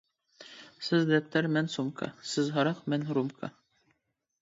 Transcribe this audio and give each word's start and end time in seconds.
سىز 0.87 1.05
دەپتەر 1.09 1.49
مەن 1.59 1.71
سومكا، 1.75 2.11
سىز 2.33 2.53
ھاراق 2.59 2.83
مەن 2.93 3.09
رومكا. 3.19 3.55